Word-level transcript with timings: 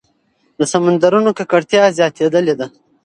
د 0.59 0.61
سمندرونو 0.71 1.29
ککړتیا 1.39 1.83
زیاتېدلې 1.97 2.53
ده. 2.59 2.67